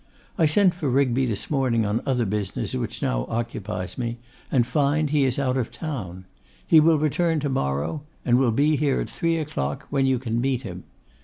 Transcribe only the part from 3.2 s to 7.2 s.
occupies me, and find he is out of town. He will